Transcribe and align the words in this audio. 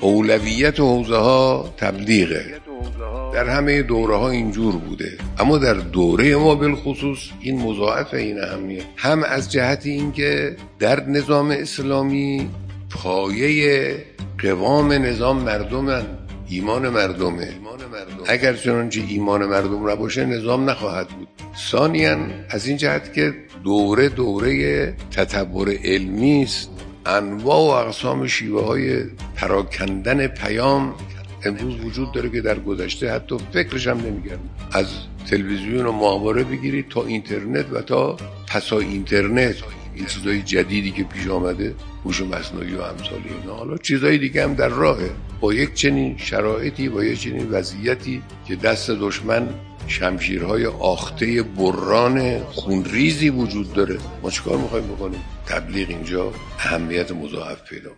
اولویت 0.00 0.80
حوزه 0.80 1.16
ها 1.16 1.74
تبلیغه. 1.76 2.44
در 3.34 3.48
همه 3.48 3.82
دوره 3.82 4.16
ها 4.16 4.30
اینجور 4.30 4.76
بوده. 4.76 5.18
اما 5.38 5.58
در 5.58 5.74
دوره 5.74 6.36
ما 6.36 6.54
بالخصوص 6.54 7.18
این 7.40 7.62
مضاعف 7.62 8.14
این 8.14 8.40
اهمیت. 8.40 8.82
هم 8.96 9.22
از 9.22 9.52
جهت 9.52 9.86
اینکه 9.86 10.56
در 10.78 11.04
نظام 11.04 11.50
اسلامی 11.50 12.50
پایه 12.90 13.96
قوام 14.42 14.92
نظام 14.92 15.36
مردمن. 15.36 16.06
ایمان 16.48 16.88
مردمه. 16.88 17.48
اگر 18.26 18.54
چنانچه 18.54 19.02
ایمان 19.08 19.46
مردم 19.46 19.90
نباشه 19.90 20.24
نظام 20.24 20.70
نخواهد 20.70 21.08
بود. 21.08 21.28
ثانیا 21.70 22.18
از 22.50 22.66
این 22.66 22.76
جهت 22.76 23.12
که 23.12 23.34
دوره 23.64 24.08
دوره 24.08 24.94
تطور 25.10 25.72
علمی 25.84 26.42
است. 26.42 26.70
انواع 27.06 27.58
و 27.58 27.86
اقسام 27.86 28.26
شیوه 28.26 28.64
های 28.66 29.04
پراکندن 29.36 30.26
پیام 30.26 30.94
امروز 31.44 31.74
وجود 31.84 32.12
داره 32.12 32.30
که 32.30 32.40
در 32.40 32.58
گذشته 32.58 33.12
حتی 33.12 33.36
فکرش 33.52 33.86
هم 33.86 34.00
نمیگرد 34.00 34.38
از 34.72 34.86
تلویزیون 35.30 35.86
و 35.86 35.92
ماهواره 35.92 36.44
بگیرید 36.44 36.88
تا 36.88 37.04
اینترنت 37.04 37.66
و 37.72 37.82
تا 37.82 38.16
پسا 38.48 38.78
اینترنت. 38.78 39.56
این 39.94 40.06
چیزای 40.06 40.42
جدیدی 40.42 40.90
که 40.90 41.04
پیش 41.04 41.28
آمده 41.28 41.74
هوش 42.04 42.22
مصنوعی 42.22 42.74
و 42.74 42.80
امثال 42.80 43.20
اینا. 43.40 43.54
حالا 43.54 43.76
چیزای 43.76 44.18
دیگه 44.18 44.44
هم 44.44 44.54
در 44.54 44.68
راهه. 44.68 45.10
با 45.40 45.54
یک 45.54 45.74
چنین 45.74 46.16
شرایطی 46.16 46.88
با 46.88 47.04
یک 47.04 47.20
چنین 47.20 47.48
وضعیتی 47.50 48.22
که 48.46 48.56
دست 48.56 48.90
دشمن 48.90 49.48
شمشیرهای 49.88 50.66
آخته 50.66 51.42
بران 51.42 52.38
خونریزی 52.38 53.30
وجود 53.30 53.72
داره. 53.72 53.98
ما 54.22 54.30
چیکار 54.30 54.56
می‌خوایم 54.56 54.86
بکنیم؟ 54.86 55.20
تبلیغ 55.46 55.88
اینجا 55.88 56.32
اهمیت 56.58 57.12
مضاعف 57.12 57.62
پیدا 57.68 57.90